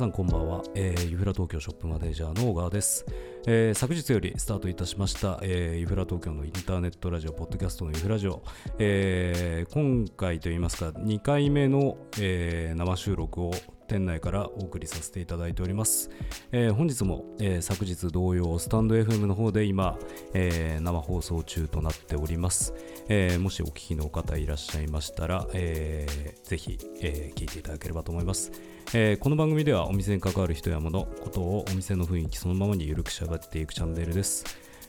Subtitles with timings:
[0.00, 3.04] さんこんばんは、えー、ユフラ東京ショップマネージャーの小川です、
[3.46, 8.42] えー、昨日よりスタートいたしました、えー、ユフラ東京のインターネットラジオポッドキャストのユフラジオ、
[8.78, 13.52] えー、今回といいますか2回目の、えー、生収録を
[13.88, 16.10] 店内からお送りさせていただいております。
[16.52, 19.98] えー、本日も、えー、昨日同様、スタンド FM の方で今、
[20.32, 22.72] えー、生放送中となっております。
[23.08, 28.52] えもしお聞きの方いらっしゃいましたら、えー、ぜひ、え聞いていただければと思います。
[28.92, 34.44] えこの番組ではお店に関わる人や物、ことをお店の雰囲気そのままにゆるくしゃべっていくチャンネルです。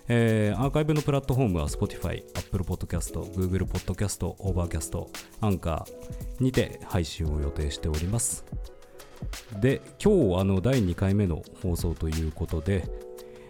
[0.08, 5.08] えー、アーカイブのプラットフォームは Spotify、Apple Podcast、Google Podcast、Overcast、
[5.42, 5.84] Anchor
[6.40, 8.44] にて配信を予定しております。
[9.60, 12.90] で、今日あの第2回目の放送ということで、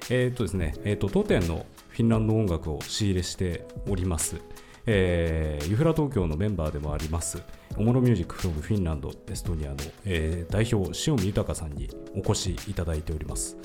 [0.10, 4.36] えー、っとですね、えー、と当店のフィンランド音楽を仕入れしております。
[4.86, 7.42] えー、ユフラ東京のメンバーでもあります、
[7.78, 13.58] オモロミュージックフロムフィンランド、エストニアの、えー、代表、塩見豊さんにお越しいただいております。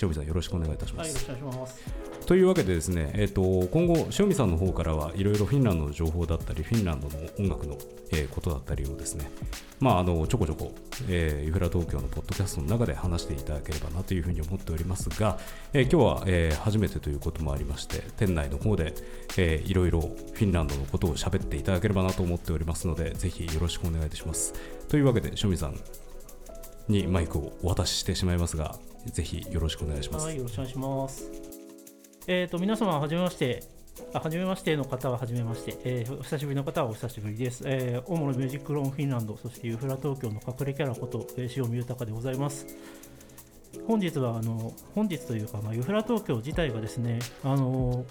[0.00, 1.28] 塩見さん、よろしくお願いいたします。
[1.30, 2.10] はい、よろしくお願いします。
[2.26, 7.76] というわけでですね、えーと、今後、塩見さんの方からはいろいろフィンランドの情報だったり、フィンランドの音楽の、
[8.12, 9.30] えー、ことだったりをですね、
[9.80, 10.72] まあ、あのちょこちょこ、
[11.08, 15.38] えー、ユフラ東京のポッドキャストの中で話していただければなというふうに思っておりますが、
[15.72, 18.94] えー、今日は、えー、初めてということもありまして、店内の方で、
[19.36, 24.52] えー、いろいろフィンランドのことを喋っていただければなと思っておりますので、ぜひよろしくお願いいたします。
[24.88, 25.74] というわけで、塩見さん
[26.88, 30.26] にマイクをお渡ししてしまいますが、ぜひよろしくお願いします。
[30.26, 31.30] はい、よろしくお願いします。
[32.26, 33.62] えーと、皆様はじめまして、
[34.12, 37.64] あはじめましての方ははじめまして、えー、お久しぶりの方はお久しぶりです。
[37.66, 42.66] えー、主のミュージックローンフィンランド、そしてユーフラ東京の隠れキャラこと、えー、塩見豊でございます。
[43.86, 48.04] 本日は、あの本日というか、まあ、ユーフラ東京自体がですね、あの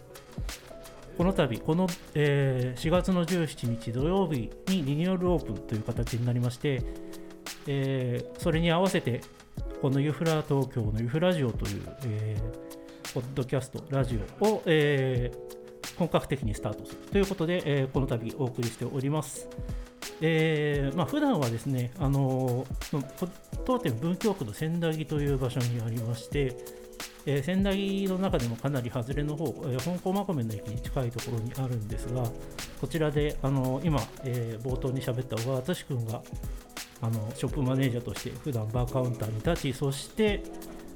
[1.17, 6.81] この度、この、えー、4月の17日土曜日にリニューアルオープンという形になりまして、
[7.67, 9.21] えー、それに合わせて、
[9.81, 12.69] このユフラ東京のユフラジオという、えー
[13.11, 19.47] ポッドキャスト、ラジオを、えー、本格的にスタートするということで、えー、この度お送りしております。
[20.21, 22.67] えーまあ普段はですね、あの
[23.65, 26.55] 当店文京区の千駄木という場所にありまして、
[27.25, 32.23] えー、仙台の中でもかなり外れの方、えー、本校まこめの駅に近いところにあるんですが、
[32.79, 36.21] こちらで、あの今、えー、冒頭に喋った小川敦君が
[37.01, 40.43] あのショップマネージャーとして普段バーカウンターに立ち、そして、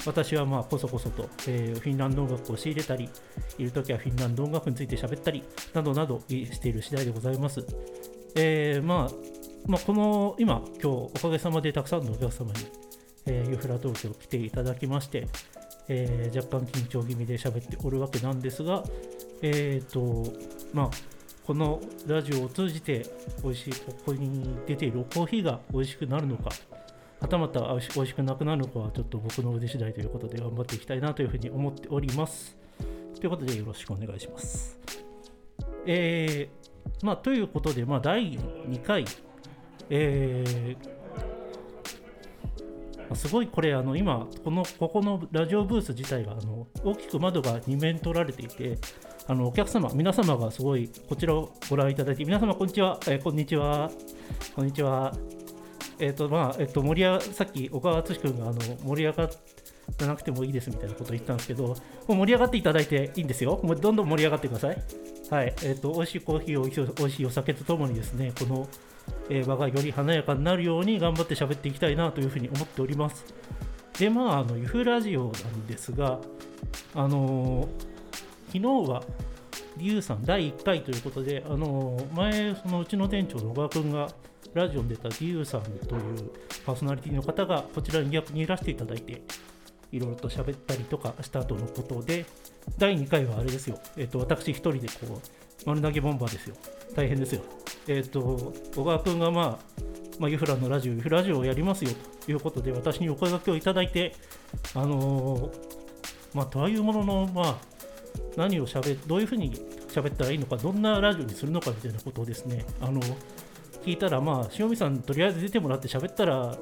[0.06, 3.10] 私はまあこそこそと、えー、フィンランド音楽を仕入れたり、
[3.58, 5.44] いるときはフィンランド音楽について喋ったり、
[5.74, 7.66] などなどしている次第でございます。
[8.36, 9.14] えー、まあ、
[9.66, 12.60] まあ、この今、今日おかげさまでたくさんのお客様に、
[13.26, 15.28] えー、ユフラ東京来ていただきまして、
[15.88, 18.84] えー、若干緊張気味で喋っておるわけなんですが、
[19.42, 20.34] えーと
[20.74, 20.90] まあ、
[21.46, 23.06] このラジオを通じて
[23.44, 26.50] 美味しいここに出ているコーヒーが美味しくなるのか
[27.20, 32.58] はたまた美味しくなくなるのかはちょっと僕の腕次第ということで頑張っていきたいなというふうに思っております。
[33.20, 34.78] ということでよろしくお願いします。
[35.86, 39.06] えー、まあ、ということで、まあ、第2回、
[39.90, 48.78] えー、すごいこれ、あの今この、ここのラジオブース自体があの大きく窓が2面取られていて、
[49.26, 53.90] あのお客様、皆様がすごいこちらをご覧いただいて、皆様、こんにちは、えー、こんにちは、
[54.54, 55.14] こんにちは。
[56.00, 59.30] えっ、とまあえっ、と盛り上さっき小川敦君があの盛り上が
[60.00, 61.76] らなくてもいいですみたいなことを言ったんですけど、も
[62.10, 63.62] う盛り上がっていただいていいんですよ。
[63.64, 64.84] もうどんどん盛り上がってください。
[65.30, 66.64] はい、えっ、と美味しいコーヒーを
[66.96, 68.68] 美味しいお酒とともにですね、この、
[69.30, 73.24] えー、場がより華やかになるように頑張って喋っていきたいなというふうに思っております。
[73.98, 76.20] で、まあ、あのユフラジオなんですが、
[76.96, 77.93] あのー、
[78.54, 79.02] 昨日は
[79.78, 84.10] リュウさん第1回ということで、あのー、前、そのうちの店長の小川君が
[84.54, 86.32] ラジオに出たデューさんという
[86.64, 89.24] パーソナリティの方がこちらに逆にいらしていただいて、
[89.92, 92.28] いろいろと喋ったりとかした後のことで、
[92.78, 95.20] 第2回はあれですよ、えっ、ー、と、私一人でこう、
[95.66, 96.56] 丸投げボンバーですよ。
[96.96, 97.42] 大変ですよ。
[97.88, 99.60] えっ、ー、と、小川君がまあ、
[100.20, 101.90] まあ、ユフラのラジオ、ユフラジオをやりますよ
[102.24, 104.14] ということで、私にお声掛けをいただいて、
[104.76, 105.52] あのー、
[106.36, 107.73] まあ、とはいうものの、まあ、
[108.36, 109.54] 何をしゃべどういうふうに
[109.90, 113.02] 喋ったらいいのか、どんなラジオにするのかみたいなことをですね、あの
[113.86, 116.58] 聞いたら、まあ、塩見さん、とりあえず出てもらって喋ったら、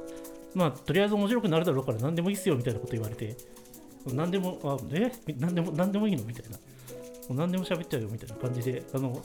[0.53, 3.37] まあ、とりあえず面白くなるだろうから、何でもいいっすよみたいなこと言われて、
[4.07, 5.11] 何でも、あえ？
[5.37, 6.57] 何でも、何でもいいのみたいな。
[6.57, 6.63] も
[7.29, 9.21] う何でも喋っちゃうよみたいな感じで、あの、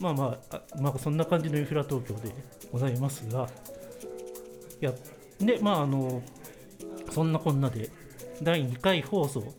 [0.00, 2.34] まあまあ、あまあ、そんな感じのインフラ東京で
[2.72, 3.48] ございますが、
[4.80, 4.92] いや、
[5.38, 6.22] で、まあ、あの、
[7.10, 7.90] そんなこんなで、
[8.42, 9.54] 第2回放送、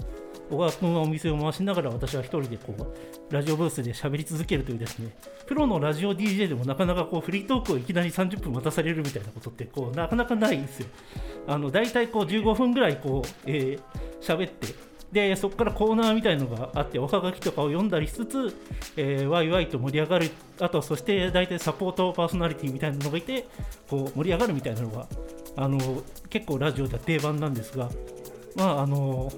[0.49, 5.09] 小川君はお店を回しながら私は一人でこうラジオブースで喋り続けるというですね
[5.45, 10.87] プロのラジオ DJ でもなかなかこうフリートークをいきなり30分待たされるみたいなことってこうなかなかないんですよ。
[11.47, 14.67] あの大体こう15分ぐらいこう、えー、喋って
[15.11, 18.55] でそこからコーナーみたいのがあっておはがきとかを読んだりしつつ、
[18.97, 20.29] えー、ワイワイと盛り上がる
[20.59, 23.47] あとそして大体サポートパーソナリティみたいなのがいて
[23.89, 25.07] こう盛り上がるみたいなのが
[25.55, 27.89] あの結構ラジオでは定番なんですが
[28.57, 29.31] まああの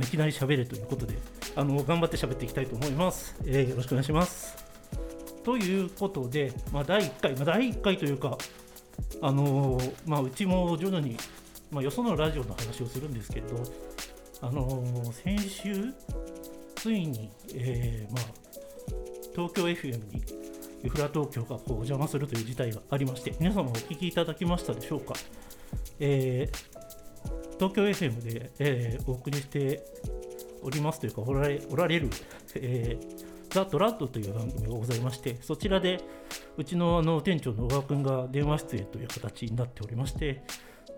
[0.00, 1.14] いきなり喋るということで
[1.54, 4.56] あの頑張って喋っていきたいと思います、えー、よろしくお願いします
[5.44, 8.38] ということで、まあ、第1回、まあ、第1回というか
[9.20, 11.16] あのまあ、うちも徐々に
[11.72, 13.56] まあ、よそのラジオの話をするんですけれど、
[14.42, 15.94] あのー、先週、
[16.74, 18.18] ついに、えま、
[19.34, 20.22] 東京 FM に
[20.82, 25.14] ユフラ東京がこうお邪魔するという事態がありまして、皆様お聞きいただきましたでしょうか？
[25.98, 26.81] えー、
[27.62, 29.84] 東京 FM で、えー、お送りして
[30.62, 32.10] おりますというか、おられおられる、
[32.56, 36.00] えー、ザ・ドラッドという番組がございまして、そちらで
[36.56, 40.42] うちのあの店長の小川君が電話出演という形になっておりまして、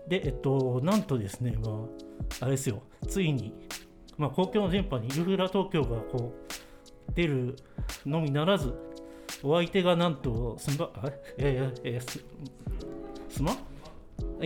[0.07, 1.75] で、えっと、なんとですね、まあ、
[2.39, 3.53] あれですよ、ついに、
[4.17, 7.57] まあ、公共の電波にユーフラ東京がこう出る
[8.07, 8.73] のみならず、
[9.43, 10.89] お相手がなんとスマ、
[11.37, 12.25] えー、えー、ス
[13.29, 13.55] スマ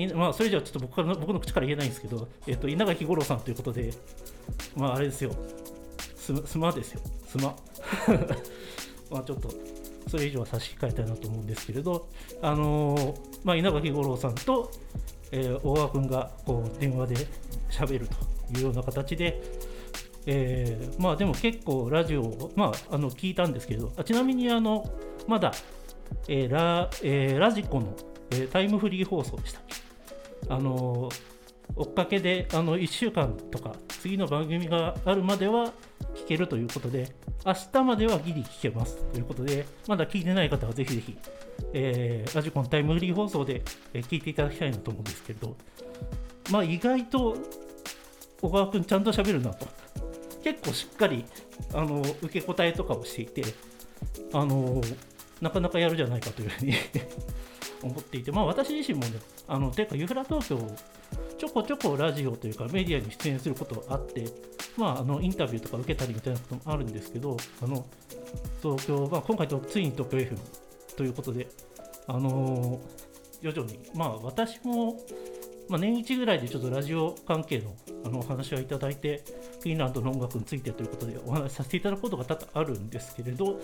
[0.08, 3.92] まあ、それじゃちょっと僕から僕の口から言えないんですけど、えっと、稲垣吾郎さんということで、
[4.76, 5.32] まあ、あれですよ、
[6.16, 7.56] ススマですよ、スマ。
[9.12, 9.50] まあちょっと、
[10.08, 12.08] それ以上は差し控えたいなと思うんですけれど、
[12.42, 14.72] あのー、まあ、稲垣吾郎さんと、
[15.32, 17.16] えー、小川君がこう電話で
[17.70, 18.16] 喋ると
[18.58, 19.42] いうような形で、
[20.26, 24.90] えー、まあでも結構ラジオを、まあ、あの聞いたんですけれどあちなみにあの
[25.28, 25.52] まだ、
[26.28, 27.96] えーラえー、ラジコの、
[28.32, 29.79] えー、タイムフリー放送でしたっけ？
[30.50, 31.10] あの
[31.76, 35.72] 追っかけであの1週間とか次の番組があるまでは
[36.16, 37.12] 聞けるということで
[37.46, 38.98] 明日まではギリ聞けます。
[39.14, 41.18] ということでまだ聞いてない方はぜひぜひ
[41.74, 43.62] えー、ラジコンタイムフリー放送で、
[43.94, 45.56] え、聞いていただきたいなと思うんですけれど、
[46.52, 47.38] まあ、意外と
[48.42, 49.68] 小川君ちゃんと喋るなと。
[50.44, 51.26] 結構しっかり
[51.74, 53.44] あの受け答えとかをしていて
[54.32, 54.82] あの
[55.42, 56.74] なかなかやるじゃないかというふうに
[57.82, 60.60] 思っていて、まあ、私自身もねあのていうかユフラ東京
[61.38, 64.26] ちょこちょこラジオというかメディアに出演することがあって、
[64.78, 67.86] まあ、あのインタビューとか受けたりみたいなこともあるんですけどあの
[68.62, 70.38] 東京、まあ、今回とついに東京 FM
[70.98, 71.48] ということで、
[72.08, 74.98] あのー、徐々に、まあ、私も、
[75.70, 77.74] まあ、年一ぐらいでちょっとラジオ関係の
[78.06, 79.24] あのお話はいただいて、
[79.60, 83.60] フィンランドの音楽についてということでお話しさせていただくことが多々あるんですけれど、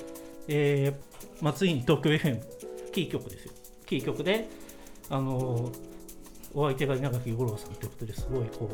[0.47, 2.41] えーまあ、ついに東京 FM、
[2.91, 3.53] キー局ですよ。
[3.85, 4.49] キー局で、
[5.09, 5.71] あの、
[6.53, 8.69] お相手が稲垣吾郎さんということですごいこ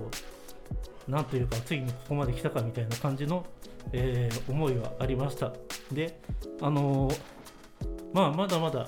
[1.08, 3.46] う、なんというか、ついにここまで来たかみたいな感じの、
[3.92, 5.52] えー、思いはありました。
[5.92, 6.20] で、
[6.62, 7.12] あの
[8.14, 8.88] まあ、まだまだ、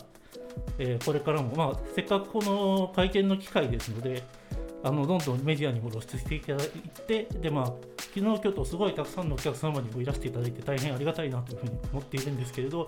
[0.78, 4.24] えー、これからも、まあ、せっかくこの会見の機会ですので、
[4.86, 6.68] あのどんどんメディアにも露出していただい
[7.08, 7.66] て、でまあ
[7.98, 12.88] 昨日、今日とすごいたくさんのお客様にもいらしていただいて、大変ありがたいなというふうに思っているんですけれど、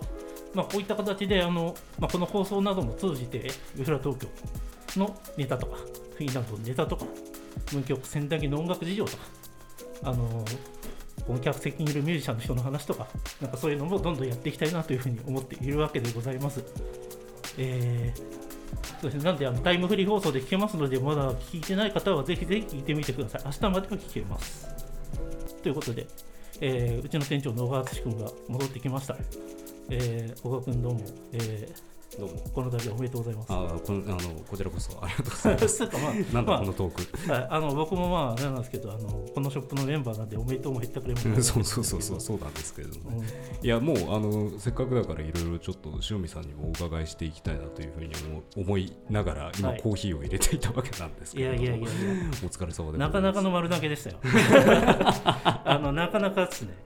[0.56, 4.26] まあ、こういった形であの、まあ、この放送なども通じて、ユフラ東京
[4.98, 7.04] のネタとか、フィンランドのネタとか、
[7.70, 9.22] 文曲仙台の音楽事情とか、
[10.04, 10.44] あの
[11.26, 13.06] この客席にいるミュージシャンの人の話とか、
[13.42, 16.64] なんかそういうのもどんどんやっていきたいなというふうに思っているわけでございます。
[17.58, 23.42] えー、そうですね、なんであのタイムフリー放送で聞けますので、まだ聞いてない方はぜひぜひ聞いてみてください。
[23.44, 24.66] 明日までは聞けます。
[25.62, 26.06] ということで、
[26.62, 29.16] えー、うちの店長の小川敦君が戻ってきました。
[29.88, 31.00] えー、小川君どうも、
[31.32, 33.46] えーどうもこの度おめでとうございます。
[33.50, 35.82] あこのあのこちらこそありがとうございます。
[35.84, 37.32] まあ、なんだ、このトーク。
[37.32, 43.28] はい、あの僕もまあなんですけどあのこのショップのメンバーなんでおめでとうも言ったくれも そうそうそうそうそうなんですけれども、ね
[43.60, 48.12] うん、いやもうあのせっかくだからいろいろちょっと塩見さんにもお伺いしていきたいなというふうに
[48.56, 51.88] 思いながら今コーヒーを入れていたわけなんですけど、はい、いやいやいや
[52.44, 54.18] お疲れ様でなかなかの丸投げでしたよ。
[55.68, 56.76] あのなかなかですね。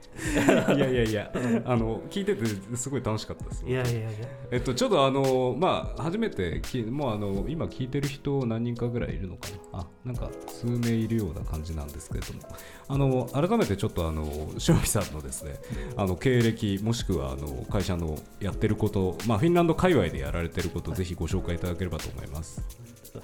[0.75, 1.31] いやいやいや
[1.65, 3.63] あの聞いててすごい楽しかったです。
[3.65, 4.09] いやいやいや。
[4.51, 9.79] えっとちょっとあのまあ初めてきもうあの今聞いてる人何人かぐらいいるのかな？
[9.79, 12.39] あなんか数名いるような感じなんですけれども。
[12.87, 14.27] あの改めてちょっとあの
[14.67, 15.55] 塩見さんのですね
[15.95, 22.61] あの経歴もしくはあの会社のやってることまあフィンランド界隈でやられてることをぜひご紹介いただければと思います。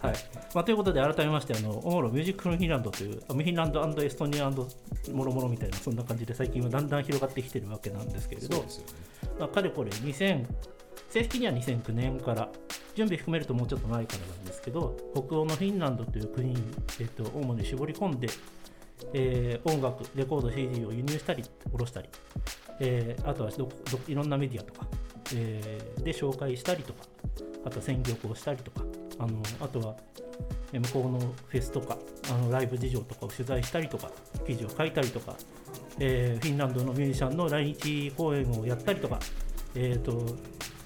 [0.02, 0.16] はい。
[0.54, 4.68] まあ、ということで改めましてあのオモロミュージックフィンランドというフィンランドエストニアも
[5.24, 8.64] ろもろみたいなそんな感じで最近はだんだん広がってきてるわけなんですけれど、ね、
[9.40, 10.46] まあ、かれこれ2000
[11.10, 12.50] 正式には2009年から
[12.96, 16.64] 準備含めるともうちょっと前からなんですけど北欧のフィンランドという国に、
[17.00, 18.28] えっと、主に絞り込んで、
[19.14, 22.10] えー音楽レコード CD を輸入したり下ろしたり、
[22.80, 24.88] えーあとはどどいろんなメディアとか、
[25.36, 27.04] えーで紹介したりとか
[27.66, 28.82] あと選曲をしたりとか
[29.20, 29.96] あのあとは
[30.72, 31.98] 向こうのフェスとか
[32.32, 34.10] あのライブ事情とかを取材したりとか
[34.46, 35.36] 記事を書いたりとか、
[36.00, 39.20] えーフィンランドのミュージシャンの来日公演をやったりとか、
[39.76, 40.36] えー、と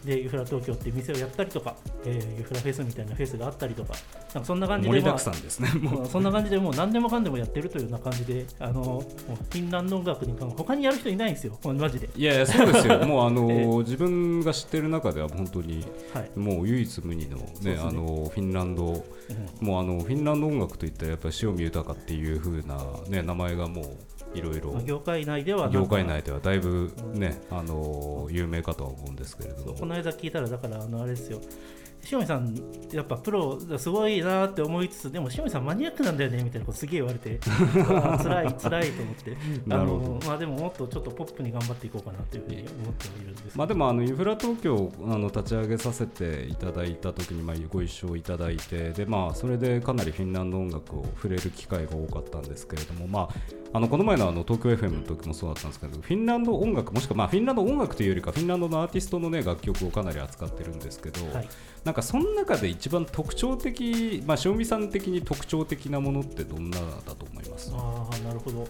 [0.06, 3.94] でユフラ東京って店をやったりとか、えーユフラフェスみたいなフェスがあったりとか
[4.34, 6.02] なんかそんな感じで、盛りだまあくさんですねもう。
[6.02, 13.00] うんそんな感じでもう何でもかんでもやってるというような感じであのもうフィンランド音楽に関他にやる人いないんですよマジで、いやいやそうですよ。
[13.06, 13.66] もうあの、 ええ。
[13.80, 16.40] 自分が知ってる中では本当にはい。
[16.40, 17.80] もう唯一無二のねね。
[17.82, 19.68] あのフィンランドうん。
[19.68, 22.78] もうあのフィンランド音楽といったらやっぱり塩見豊っていう風な
[23.08, 23.86] ね名前がもう
[24.34, 29.74] いろいろまあ業界内では業界内ではだいぶね、あの有名かとは思うんですけれども。
[29.74, 31.40] この間聞いたらだからあのあれですよ
[32.12, 32.56] 塩見さん
[32.92, 39.38] やっぱプロすごいなって思いつつでも塩見さんマニアックなんだよねみたいなことすげえ言われて 辛い辛いと思って。
[39.70, 53.30] あのまあでももっとちょっとポップに頑張っていこうかなというふうに思ってはいるんですまあでもあのインフラ東京をあの立ち上げさせていただいた時にまあご一緒いただいてでまあそれでかなりフィンランド音楽を触れる機会が多かったんですけれどもまあ
[53.74, 61.50] あのこの前のあの東京 FM の時もそうだったんですけどフィンランド音楽もしくはまあフィンランド音楽というよりかフィンランドのアーティストのね楽曲をかなり扱ってるんですけど、はい
[61.84, 67.72] なんかその中で一番特徴的まあ塩見さん的に特徴的なものってどんなだと思います？
[67.74, 68.68] あなるほど。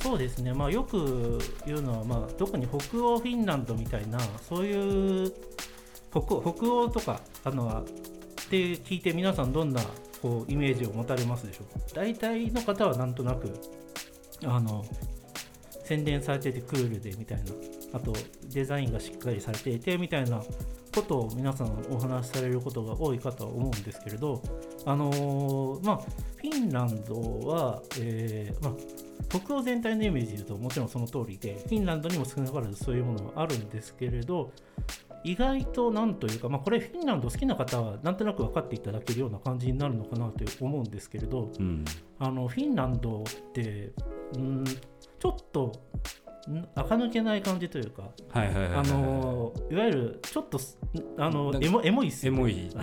[0.00, 0.54] そうですね。
[0.54, 4.18] まあよく言うのは、まあ、特に北欧フィンランドみたいな
[4.48, 5.32] そういう
[6.10, 7.84] 北欧北欧とかあのっ
[8.48, 9.82] て聞いて皆さんどんな
[10.22, 11.80] こうイメージを持たれますでしょうか？
[11.94, 13.52] 大体の方はなんとなく
[14.44, 14.84] あの
[15.84, 17.52] 洗練されててクールでみたいな
[17.94, 18.14] あと
[18.52, 20.40] デザインがしっかりされていてみたいな
[20.94, 24.42] ことを皆さんお話しされることが多いかとは思うんですけれど
[24.84, 27.14] あのーまあフィンランド
[27.48, 28.74] は、えーまあ、
[29.28, 34.52] 北欧全体のイメージで言うともちろんその通りでフィンランドにも少なからずそういうものはあるんですけれど
[35.22, 41.84] 意外となんというか、まあ、これフィンランド好きな方はなんとなく分かっていただけるような感じになるのかなと思うんですけれどうん。
[42.18, 43.92] あのフィンランドって
[44.34, 45.72] うんちょっとん
[46.74, 50.78] 垢抜けない感じというかはいはいはいはいあのいわゆるちょっとす
[51.18, 52.70] あのエモエモいっすよエモい。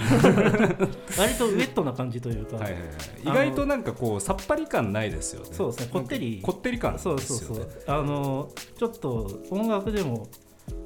[1.17, 2.89] 割とウェットな感じというか、はいはいはい、
[3.23, 5.49] 意外となんかこうさっぱり感ないですよね。
[5.51, 6.39] そうですねこってり。
[6.41, 6.99] こってり感ね。
[6.99, 7.69] そうそうそう。
[7.87, 10.27] あのちょっと音楽でも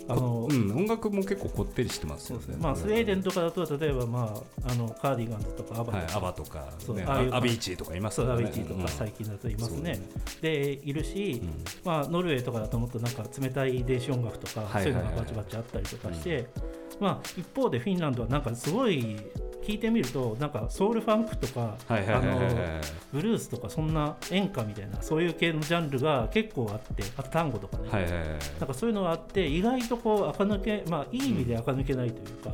[0.08, 2.56] あの、うん、音楽も結構こってりしてますよね。
[2.60, 4.34] まあ、スウェーデンとかだと例えば、ま
[4.66, 8.46] あ、あのカーディガンズとかアバはい、とか、アバとか、ね、アビーチーとかいますそうからね。
[8.46, 10.02] ダヴィンチとうんか最近だといますね。
[10.42, 11.64] でいるし、うん。
[11.84, 16.48] まあ、ノルウェーとかだともっとなんか冷たい電子音楽とか、そういうのがバチバチあったりとかして、
[17.00, 19.18] まあ、一方でフィンランドはなんかすごい
[19.62, 21.76] 聞いてみるとなんかソウルファンクとか
[23.12, 28.22] ブルースとかそんな演歌みたいなそういう系のジャンルが結構あってあと単語とかね、はいはいはい
[28.60, 32.52] なんかそういうのがあって意外とこう垢抜けまあいい意味で垢抜けないというか、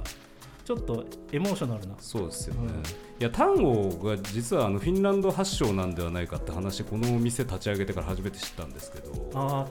[0.65, 1.95] ちょっとエモーショナルな。
[1.99, 2.61] そうですよね。
[2.61, 2.83] うん。
[3.19, 9.67] いや単語が実はあのフィンランド発祥なんではないかって話このお店立ち上げてから初めて知ったんですけどああ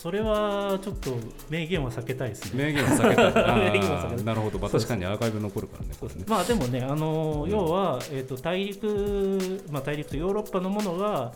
[0.00, 1.18] それはちょっと
[1.50, 2.66] 名言は避けたいですね。
[2.66, 3.44] 名言は避けたい。
[3.44, 4.18] あ名言は避けたい。
[4.18, 4.88] ーなるほど、まあ、そうです。
[4.88, 6.24] 確かにアーカイブ残るからねこれね。
[6.28, 7.50] まあでもね、あのうん。
[7.50, 11.32] 要は、えー、と大陸、まあ、大陸とヨーロッパのものが、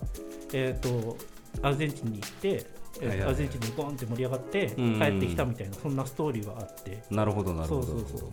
[0.52, 1.16] えー、と
[1.61, 2.66] アルゼンチンに行って、
[3.00, 7.02] えアルゼンチンでボンって盛り上がってうん帰ってきたみたいな、そんなストーリーはあって。
[7.11, 7.87] なるほどなるほど。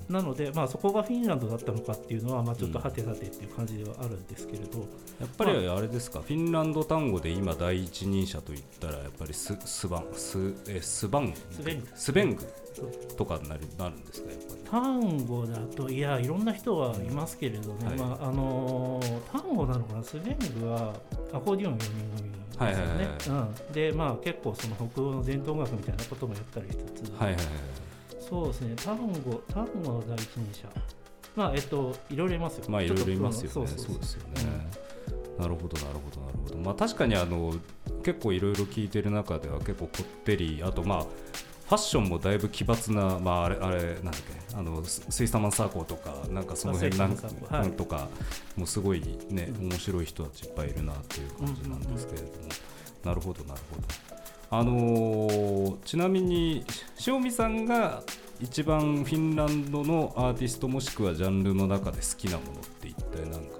[0.09, 4.79] なので、まあ、そこがフィンランドだったのかっていうのは、まあ、ちょっとはてさてっていう感じではあるんですけれど、
[5.19, 11.31] やっぱりあれですか、フィンランド単語で今第一人者といったらやっぱりススバンスえスバン？
[11.31, 11.87] グスベング。
[11.95, 12.47] スベング
[13.17, 14.61] とかになるなるんですかやっぱり。
[14.69, 17.97] 単語だといやいろんな人はいますけれどね、はい。
[17.97, 20.93] まああのー単語なのかなスベングは
[21.33, 22.31] アコーディオン4人組
[22.67, 23.07] ですよね。
[23.67, 23.73] うん。
[23.73, 27.43] でまあ結構その北欧の伝統楽みたいなこともやったりしつつ、はいはいはい
[28.29, 28.75] そうですね。
[28.75, 30.69] 単語単語の第一人者。
[31.35, 32.65] まあえっといろいろいますよ。
[32.69, 33.49] まあいろいろいますよね。
[33.49, 33.71] そうで
[34.03, 34.69] すよね、
[35.39, 36.57] なるほどなるほどなるほど。
[36.57, 37.53] まあ確かにあの
[38.03, 47.71] 結構いろいろ聞いてる中では結構こってりあとまあファッションもだいぶ奇抜な、まあ、あれ、あれ、なんだっけ、あの、ススイサマンサーコーとか、なんかその辺なんかあスイサマンサーコーはい。
[47.73, 48.07] とか、
[48.55, 52.31] もうすごいね、うん面白い人たちいっぱいいるなっていう感じなんですけれども、
[53.03, 53.87] なるほど、なるほど。
[54.51, 56.65] あのーちなみに、
[57.05, 58.03] 塩見さんが
[58.41, 63.57] 一番フィンランドのアーティストもしくはジャンルの中で好きなものって一体何か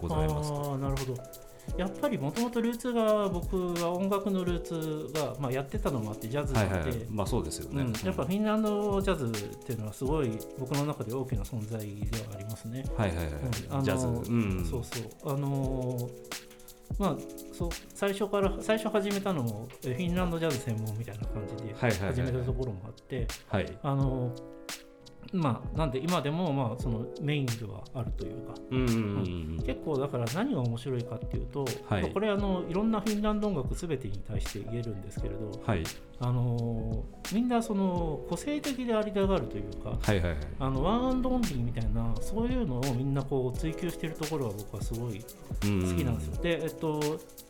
[0.00, 0.78] ございますか？
[0.78, 1.39] なるほど
[1.76, 7.82] やっぱりもともとルーツが僕は音楽のルーツが、まあ、やってたのもあってジャズで、はいはいはい、まあそうですよね。
[7.82, 11.86] うん、やっぱフィンランドジャズっていうのはすごい僕の中で大きな存在で
[12.28, 12.84] はありますね。
[12.96, 13.26] はいはいはい、
[13.78, 13.84] うん。
[13.84, 15.34] ジャズ、うん、そうそう。
[15.34, 16.50] あのー
[16.98, 17.16] まあ
[17.52, 22.08] そう最初から最初始めたのもえフィンランドジャズ専門みたいな感じではいはいはい。
[22.14, 23.78] 始めたところもあって、はい。
[23.82, 24.34] あの
[25.32, 28.54] まあなんで今でもまあそのメインではあるというか。
[29.64, 32.02] 結構だから何が面白いかっていうと、はい。
[32.02, 35.84] まあこれあのいろんなフィンランド音楽全てに対して言えるんですけれど、はい。
[36.22, 40.38] あのみんなその個性的でありたがるというかはいはいはい。
[40.58, 45.26] あの one and only みたいなそういうのをみんなこう追求してるところは僕はすごい好
[45.60, 46.42] 好きなんですよ。
[46.42, 47.00] で、えっと、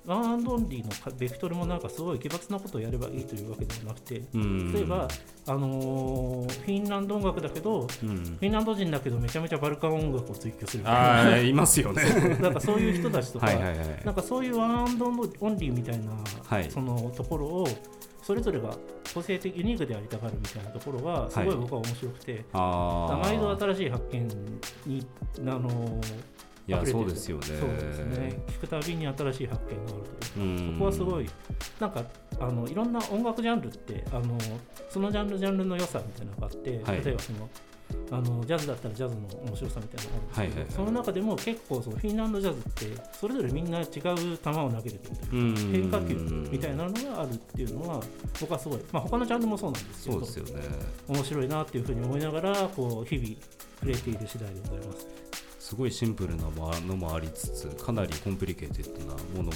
[0.07, 4.73] one and only のかベクトルもなんかすごい奇抜なことをやればいいというわけではなくてうん。
[4.73, 5.09] 例えば、
[5.47, 8.17] あのーフィンランド音楽だけどフうん。
[8.41, 12.03] ィンランド人だけどめちゃめちゃバルカン音楽を追求するああいますよね。
[12.41, 13.79] な なんかそういう人たちとかはいはいはい。
[14.05, 16.11] なんかそういう one and only みたいな、
[16.47, 16.71] はい。
[16.71, 17.69] そのところを
[18.23, 18.71] それぞれが
[19.15, 24.29] 個性的ユニークでありたがるみたいなところがすごいはい僕は面白くて、ああ毎度新しい発見
[24.87, 25.07] に
[25.41, 26.01] あの
[26.71, 27.47] いやそうですよね。
[27.47, 28.43] そうですね。
[28.47, 30.03] 聞くたびに新しい発見がある
[30.35, 30.73] といううん。
[30.75, 31.27] そこはすごい
[31.81, 32.05] なんか
[32.39, 34.39] あのいろんな音楽ジャンルってあの
[34.89, 37.05] そのジャンルジャンルの良さみたいなのがあって、はい。
[37.05, 37.51] 例えばその
[38.13, 45.55] あのジャズだったらジャズの面白さみたいなのがあるんですけど、その中でも結構そのフィンランドジャズってそれぞれみんな違う球を投げてるというかうん。
[45.73, 46.15] 変化球
[46.53, 48.01] みたいなのがあるっていうのは
[48.41, 50.65] 僕はすごい、まあ、他のジャンルもそうなんですけどそうですよね。
[51.09, 53.29] 面白いなっていうふうに思いながらこう日々
[53.81, 55.09] 触れている次第でございます。
[55.71, 59.53] すごいシンプルなのもありつつかなり complicated なものも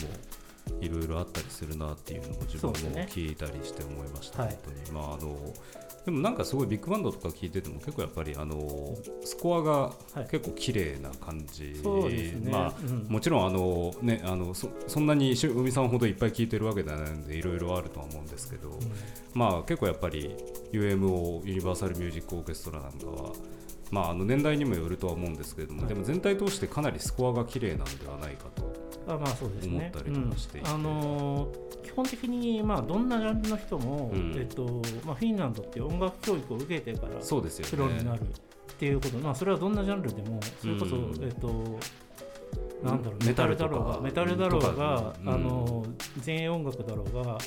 [0.81, 2.77] いろいろあったりするなっていうのも自分も
[3.09, 4.57] 聞いたりして思いました、はい。
[4.65, 4.93] 本当に。
[4.93, 5.37] まああの
[6.05, 10.29] でもなんかすごいビッグバンドとか聞いてても結構やっぱりあのスコアがはい。
[10.31, 18.79] 結構綺麗な感じ、そうですね、まあうんもちろんあの、ね、あのそそんなにし海さんほどいっぱい聞いてるわけではないのでいろいろあるとは思うんですけど、うん。
[19.35, 20.37] まあ結構やっぱり
[20.71, 23.33] UMO ユニバーサル・ミュージック・オーケストラなんかは、
[23.95, 25.89] まあ、あの年代にもよるとは思うんですけれども、はい。
[25.89, 28.75] でも全体通してかなりスコアが綺麗なんではないかと。
[29.07, 29.93] あまあそうですね。
[29.93, 30.69] 思ったりとかしていて。
[30.69, 30.75] うん。
[30.75, 34.35] あのー基本的にまあどんなジャンルの人も、うん。
[34.37, 37.21] えっとまあ、フィンランドって音楽教育を受けてから。
[37.21, 38.25] プロになるっ
[38.77, 41.23] ていうこと、まあ、それはどんなジャンルでもそれこそ、うん。
[41.23, 41.79] えっと
[42.83, 45.87] なんだろうメメタルだろうがメタルだろうが、あの
[46.25, 47.41] 前衛音楽だろうがはい。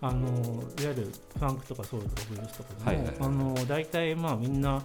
[0.00, 0.94] あのいわゆる
[1.38, 4.82] ファンクとかソウルとかブルースとかでも、あの大体まあみんな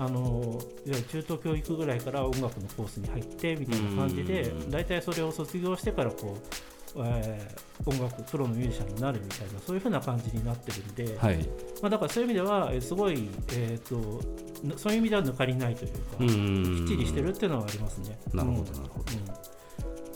[0.00, 6.38] あのいわゆる中等教育ぐらいから音楽のコースに入ってみたいな感じでうん大体それを卒業してからこ
[6.96, 11.38] う、えー音楽プロのミュージシャンになるみたいなそういうふうな感じになってるんで、はい。
[11.80, 14.22] まあ、だからそういう意味ではえーすごい、えー、と
[14.62, 18.18] ぬそういう意味では抜かりないというか、うきんっちりしてるっていうのはありますね。
[18.34, 19.04] なるほどうんなるほど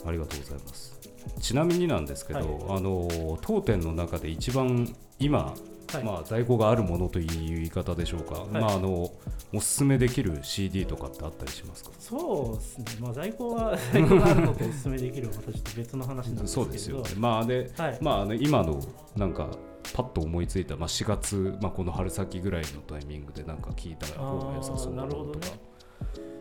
[0.03, 0.99] うんありがとうございます。
[1.41, 5.55] ちなみになんですけど、はいあの当店の中で一番今、
[5.97, 6.05] はい。
[6.05, 8.47] まあ、在庫があるものという言い方でしょうか、い。
[8.53, 9.11] まあ、あの
[9.53, 11.91] おすすめできる CD とかってあったりしますか？
[11.99, 16.47] そうですね、まあ、在庫は 在庫があるのとお勧めできるのはまたちょっと別の話なんですけど。
[16.47, 17.11] そうですよね。
[17.17, 17.99] まあで、はい。
[18.01, 18.81] まああの今の
[19.17, 19.49] なんか
[19.95, 25.75] パッと思いついた、まあ、4月、まあ、この春先ぐらいのタイミングでなんか聞いた方が良さそうなるほどね。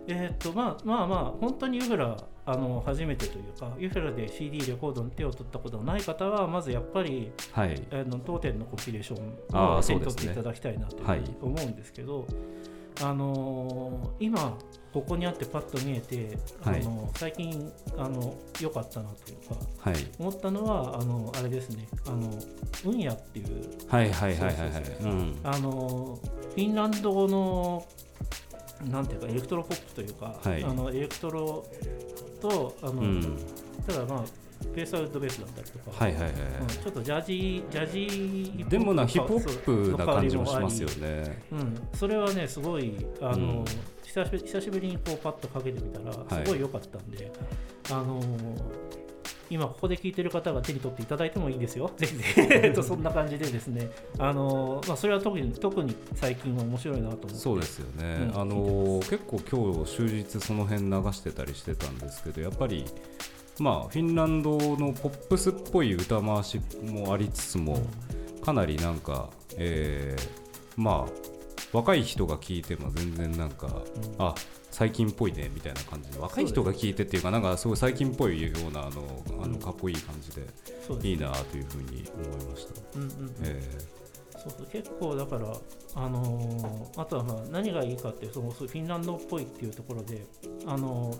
[0.08, 7.82] えーっとまあまあまあ本当にユフラあの初めてというかユフラで CD レコードに手を取ったことのない方はまずやっぱりはい。
[7.92, 10.98] あの当店のコンピレーションを手に取っていただきたいなと
[11.42, 12.28] 思うんですけど、
[13.02, 14.58] あのー今
[14.94, 16.82] ここにあってパッと見えて、はい。
[16.82, 19.56] あの最近あの良かったなというか
[19.90, 19.96] はい。
[20.20, 21.88] 思ったのはあのあれですね。
[22.06, 22.30] あの
[22.86, 23.48] ウンヤっていう
[26.54, 27.88] フィンランド語の
[28.82, 31.66] なんていうかエレクトロポップというか、はいあのエレクトロ
[32.42, 33.38] とあの、うん。
[33.88, 34.24] ただまあ
[34.74, 36.42] ベースはウッドベースだったりとか、はいはいはいはい。
[36.62, 41.44] うんちょっとジャジージャジーでもなヒップホップな感じもしますよね、ね。
[41.52, 43.66] うん、それはねすごいあの、うん
[44.14, 47.32] 久しぶり久しぶりにこうパッとかけてみたらはいすごい良かったんで、
[47.90, 48.22] あの
[49.54, 51.92] 今ここで聞いてる方が手に取っていただいてもいいですよ。
[51.96, 57.36] ぜひぜひ えっとそんな感じでですね、あのまあそれは特に特に最近は面白いなと思って。
[57.36, 62.86] そうですよね、うんあの結構今日終日その辺流してたりしてたんですけどやっぱり
[63.60, 67.78] まあフィンランドのポップスっぽい歌回しもありつつも
[68.44, 70.44] かなりなんか、えー
[70.76, 71.33] まあ
[71.74, 73.74] 若い人が聞いても全然なんか、うん。
[74.20, 74.36] あ
[74.72, 76.12] 最近っぽいねみたいな感じ。
[76.12, 80.42] で若い人が聞いてっていうかなんかすごい最近っぽいようなあのあうんのかっこいい感じで
[81.08, 82.74] いいなというふうに思いました。
[84.40, 85.54] そうそう結構だから、
[85.96, 90.26] あのーあとはまあ何がいいかっていうそのフィンランドっぽいっていうところで、
[90.66, 91.18] あのー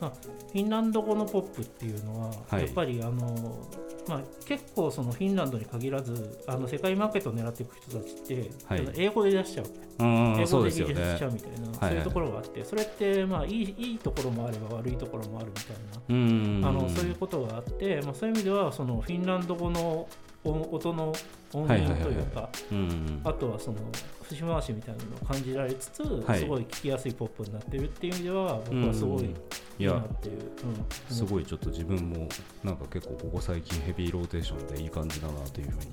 [0.00, 0.12] まあ、
[0.52, 2.64] フィンランド語のポップっていうのは、はい。
[2.64, 8.88] やっぱり、あのーまあ、結構そのフィンランドに限らずあの世界マーケットを狙っていく人たちって、はい。
[8.96, 9.66] 英語で出しちゃう。
[9.98, 20.08] うん英語で技術しねちゃうみたいな、はいそういうところがあってそれってまあいいいいところもあれば悪いところもあるみたいなうんあのそういうことがあって、まあ、そういう意味ではそのフィンランド語の
[20.42, 21.12] 音音の
[21.52, 23.78] 音源というか、うんあとはその
[24.22, 26.40] 節回しみたいなのを感じられつつ、はい。
[26.40, 29.34] すごい聴きやすいポップになってるっていう意味では僕はすごいい
[29.78, 32.28] いいなやっていう、うん、すごいちょっと自分も
[32.62, 35.86] なんか結構ここ最近ヘビーローテーションでいい感じだなというふうに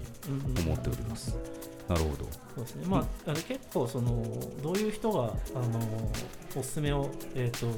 [0.57, 1.35] うん思っております。
[1.87, 2.25] なるほど。
[2.55, 2.85] そうですね。
[2.87, 4.23] まあ、あの結構その
[4.61, 5.79] どういう人があの
[6.55, 7.73] おすすめを、えー、とも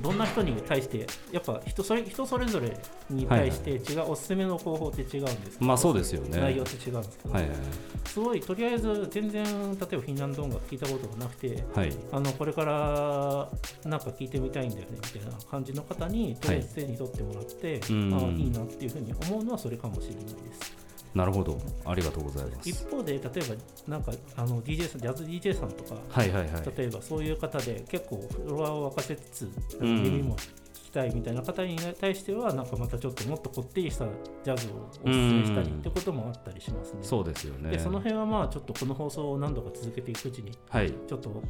[0.00, 2.76] どんな人に対してやっぱ人それ人それぞれ
[3.10, 6.40] に対して違う、おすすめの方法って違うんですまあそうですよね。
[6.40, 7.56] 内容って違うんですけど、はいはい
[8.06, 11.92] すごいとりあえず全然例えばフィンランド音楽聞いたことがなくてはい。
[12.12, 13.48] あのこれから
[13.84, 20.85] なんか聞いてみたいんだよねみたいな感じの方にとりあえず手に取ってもらって、うんああいいなっていうふうに思うのはそれかもしれないです。
[21.16, 21.58] なるほど。
[21.86, 22.68] ありがとうございます。
[22.68, 23.54] 一方で例えば
[23.88, 26.72] なんかあの DJ さんジャズ DJ さんとかはいはいはい。
[26.76, 30.36] 例えばそういう方で結構フロアを沸かせつつうん耳も
[30.96, 34.06] たいみたいな方に対してはなんかまたちょっともっとこってりした
[34.42, 37.00] ジャズをおすすめしたりってこともあったりしますね。
[37.02, 37.70] そうですよね。
[37.70, 40.90] でその辺はまあちょっとこの放送を何度か続けていくうちにはい。
[41.06, 41.42] ちょっと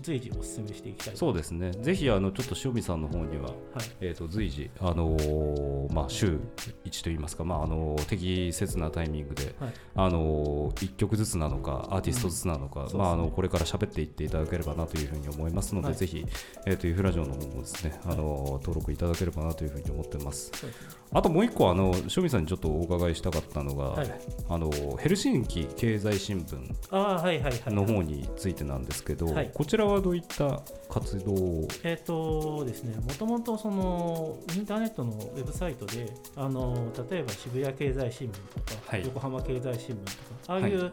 [0.00, 1.72] 随時おすすめしていきたいそうですね。
[1.72, 3.54] ぜひあのちょっと塩見さんの方にははい
[4.00, 6.38] えー、と随時、あのーまあ、週
[6.84, 16.24] 1といいますか、まああのー適切なタイミングで、はいあの1曲ずつなのかアーティストずつなのか、まあ、あのこれから喋っていっていただければなというふうに思いますので、はいぜひ、
[16.66, 20.52] えー、とユフラジオの方もですね、あのー登録いただければなというふうに思ってます。
[21.14, 24.10] あともう一個あの塩見さんにちょっとお伺いしたかったのが、はい
[24.48, 26.56] あのヘルシンキ経済新聞
[26.90, 29.50] ああはいはいはいの方についてなんですけど、はい。
[29.52, 31.68] こちらはどういった活動を？
[31.84, 39.04] えっ、とですね、もともとそのインターネットのウェブサイトで、あの例えば渋谷経済新聞とか、はい。
[39.04, 40.12] 横浜経済新聞とか、
[40.48, 40.92] ああいう、はい。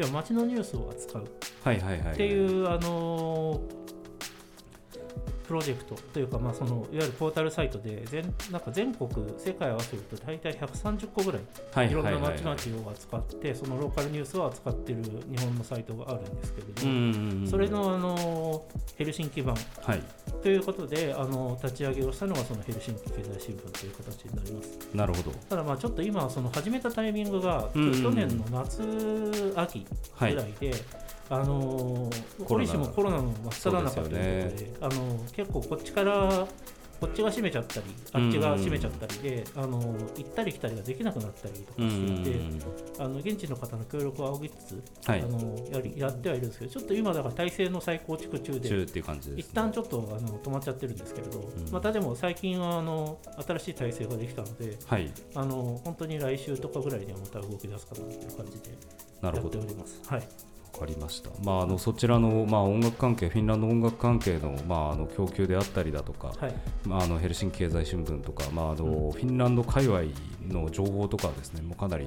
[0.00, 1.26] い、や街のニュースを扱うっ
[1.64, 2.16] はいはいはい。
[2.16, 3.60] ていう、あの
[5.48, 9.08] プロジェクトというか、まあ、そのいわゆるポータルサイトで全なんか全国、
[9.38, 11.40] 世界合わせると大体130個ぐらい
[11.72, 20.02] はいいろんなはいはい街々を扱って、そのローカルニュースを扱っている日本のサイトがあるんですけれども、それのあのヘルシンキ版はい。
[20.42, 24.78] ということであの立ち上げをしたのがそのヘルシンキ経済新聞という形になります。
[24.92, 25.30] なるほど。
[25.48, 27.80] ただまあちょっと今その始めたタイミングが、去
[28.10, 28.82] 年の夏
[29.56, 29.86] 秋
[30.20, 30.74] ぐらいで、
[31.30, 32.10] あの
[32.48, 36.48] 折しもコロナの真っ只中ということでそうですあの結構こっちから
[37.00, 39.78] こっちが閉めちゃったりあっちが閉めちゃったりで、あの
[40.16, 42.40] 行ったり来たりができなくなったりとかうんしていて、
[42.98, 45.20] あの現地の方の協力を仰ぎつつ、はい。
[45.20, 51.44] あのやりやってはいるんですけどちょっと今だから体制の再構築中で中っていう感じです、一旦ちょっとあの止まっちゃってるんですけれど、ん。
[51.70, 55.12] またでも最近はあの新しい体制ができたのではい。
[55.36, 58.76] あの本当に来週とかぐらいにはまた動き出すかなという感じで
[59.22, 60.00] なるほどやっております。
[60.08, 60.28] はい、
[60.78, 66.54] わかりました、まあ、あのそちらの、まあ、音楽関係フィンランド音楽関係の,、まあ、あの供給であったりだとか、はい、
[66.86, 70.02] まあ、あのヘルシンキ経済新聞とか、まああのフィンランド界隈
[70.46, 72.06] の情報とかですねもうかなり、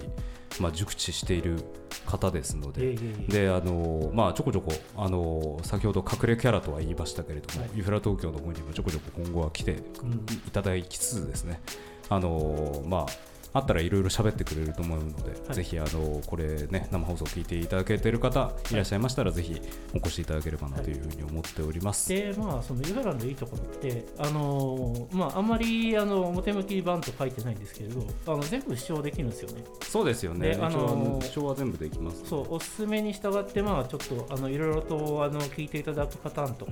[0.61, 1.61] まあ、熟知している
[2.05, 2.95] 方ですので。
[3.27, 7.71] であのまあ、ちょこちょこあの先ほど隠れキャラとは言いましたけれども、はい。
[7.75, 10.25] ユフラ東京の方にもちょこちょこ今後は来てうん。
[10.47, 11.61] いただきつつですね
[12.09, 19.61] あのまああったらいろいろ喋ってくれると思うので、はいぜひあのこれね生放送聞いていただけている方いらっしゃいましたら、ぜひ
[19.93, 22.09] お越しいただければなというふうに思っております。
[22.09, 29.63] でまあそのユフラのいいところってあのまああんまりあの表向き版と書いてないんですけれどあの全部視聴できるんですよね。
[29.81, 30.55] そうですよね。
[30.55, 32.23] であの一応あの主張は全部できます。
[32.25, 36.71] そうおすすめに従ってまあちょっとあのいろいろとあの聞いていただくパターンとか、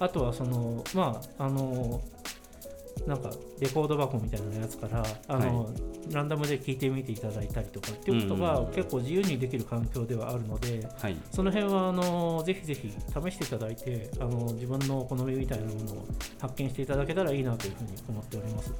[0.00, 2.00] あとはそのまああの
[3.06, 3.30] なんか
[3.60, 5.70] レコード箱みたいなやつからあの、
[6.12, 11.16] ランダムで聞いてみていただいたりとかっていうことが結構自由にできる環境ではあるので、はい。
[11.30, 16.06] その辺はあのぜひぜひ試していただいてあの自分の好みみたいなものを
[16.40, 18.72] 発見していただけたらいいなというふうに思っております。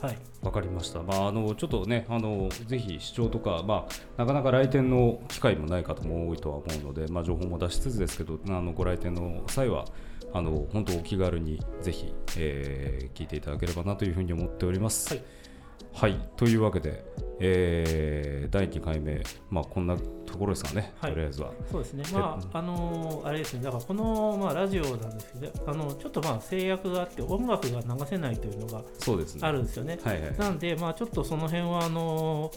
[0.00, 1.02] はい、わかりました。
[1.02, 9.84] まあ、あの、ちょっとね、あの、ぜひ視聴とか、まあ、なかなか来店の機会もない方も多いとは思うので、まあ、情報も出しつつですけど、あの、ご来店の際は。
[10.32, 15.14] あの、本当お気軽に、ぜひ、えー聞いていただければなというふうに思っております。
[15.14, 15.22] はい
[15.92, 17.04] はい、というわけで、
[17.40, 21.52] えー第2回目、まあ、こんなところですかね、はいとりあえずは。
[21.70, 28.82] そうですね、まあ、あのあれですね、だからこの、まあ、ラジオなんですけど、あのちょっとまあ制約があって、音楽が流せないというのが。
[29.42, 29.98] あるんですよね。
[30.02, 30.36] はいはい。
[30.38, 32.50] なんで、まあ、ちょっとその辺はあの、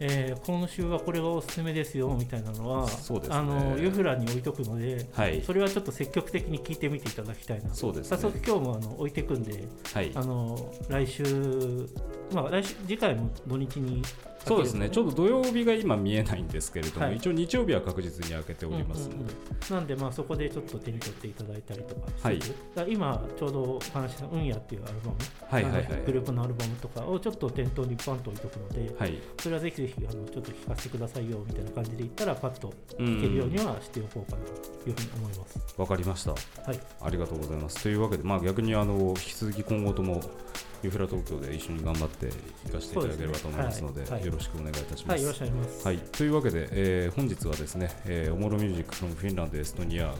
[0.00, 5.42] えー今週はこれがおすすめですよみたいなのは、そうですねあのユフラに置いとくので、はい。
[5.42, 7.74] それはちょっと積極的に聞いてみていただきたいな。
[7.74, 10.10] そうですね早速今日もあの置いてくんで、はい。
[10.14, 11.88] あの来週
[12.32, 13.97] まあ来週次回も土日に
[14.48, 14.88] そうですね。
[14.88, 17.16] ちょうど土曜日が今見えないんですけれども、はい。
[17.16, 19.74] 一応日曜日は確実に開けておりますので、うんうんうん。
[19.74, 22.40] なんでまあそこでちょっと手に取っていただいたりとかはい。
[22.88, 25.16] 今ちょうどお話しした「うんや」っていうアルバム、
[25.48, 26.02] はいはいはい。
[26.06, 29.18] グループのアルバムとかをちょっと店頭にパンと置いとくので、はい。
[29.40, 35.74] それはぜひぜひあのちょっと聞かせてくださいよみたいな感じで言ったらパッとう聞けるようにんはしておこうかなというふうに思います。
[35.76, 36.30] わかりました。
[36.30, 36.36] は
[36.72, 37.82] い、ありがとうございます。
[37.82, 40.20] というわけで、まあ、逆にあの引き続き今後とも
[40.82, 42.30] ユフラ東京で一緒に頑張ってい
[42.70, 44.16] かせていただければと思いますのでですね。
[44.16, 44.26] はい。
[44.26, 45.08] よろしくお願いいたします。
[45.08, 45.86] はい、よろしくお願いします。
[45.86, 50.14] はい、というわけで、えー本日はですね、えー、オモロミュージックフロムフィンランドエストニア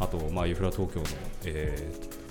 [0.00, 1.06] あと、まあ、ユフラ東京の、
[1.44, 2.22] えー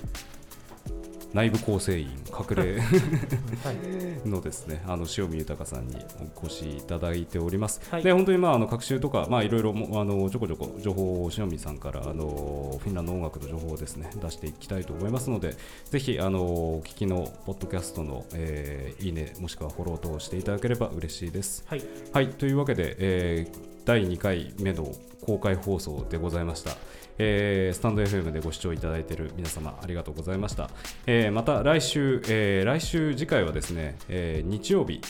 [1.34, 3.76] 内部構成員隠れはい、
[4.28, 5.96] のですねあの塩見豊さんに
[6.42, 7.80] お越しいただいております。
[7.90, 15.56] はいで本当にまああの学習とかまあいろいろもあのちょこちょこ情報を塩見さんからあのフィンランド音楽の情報をですね出していきたいと思いますので
[15.90, 21.64] ぜひあのお聞きのポッドキャストの、えーいいねもしくはフォロー等をしていただければ嬉しいです。
[21.66, 24.92] はい、はい、というわけで、えー第2回目の
[25.22, 26.76] 公開放送でございました。
[27.18, 30.70] えースタンド FM でご視聴いただいている皆様ありがとうございました。
[31.06, 35.00] えーまた来週、えー来週次回はですね、えー日曜日、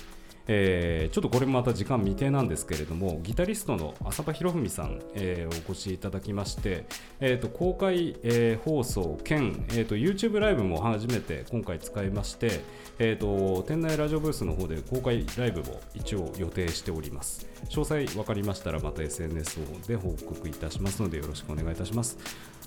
[0.46, 6.86] えーちょっとこれもまた時間未定なんですけれどもギタリストの浅場博文さん、えーお越しいただきまして、
[7.20, 12.60] えー、と公開、えー放送兼、えー、と YouTube ライブも初めて今回使いまして、
[12.98, 17.46] えー、と店内ラジオブースの方で公開ライブも一応予定しております。
[17.68, 22.18] 詳細分かりましたらまた SNS で報告いたしますのでよろしくお願いいたします。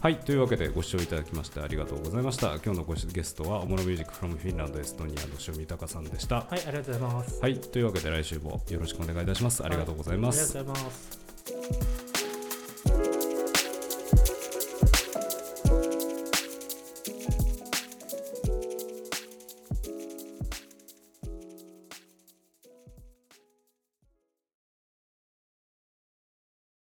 [0.01, 2.55] はいというわけでご視聴いただきましてありがとうございました。
[2.63, 6.41] 今日のごゲストはオモロミュージックフロムフィンランドエストニアの塩見豊さんでした。
[6.41, 7.41] はい、ありがとうございます。
[7.41, 12.04] はいというわけで来週もよろしくお願いいたしますありがとうございます、ありがとうございます。